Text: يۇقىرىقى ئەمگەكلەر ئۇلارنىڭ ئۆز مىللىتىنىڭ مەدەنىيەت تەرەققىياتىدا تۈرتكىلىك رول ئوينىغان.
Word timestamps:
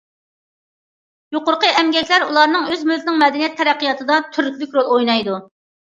يۇقىرىقى 1.35 1.69
ئەمگەكلەر 1.81 2.25
ئۇلارنىڭ 2.27 2.65
ئۆز 2.71 2.81
مىللىتىنىڭ 2.87 3.21
مەدەنىيەت 3.25 3.57
تەرەققىياتىدا 3.61 4.19
تۈرتكىلىك 4.37 4.77
رول 4.79 4.89
ئوينىغان. 4.95 5.51